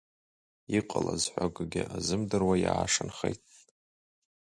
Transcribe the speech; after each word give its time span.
Иҟалаз 0.77 1.23
ҳәа 1.31 1.45
акгьы 1.49 1.83
азымдыруа 1.95 2.55
иаашанхеит! 2.59 3.41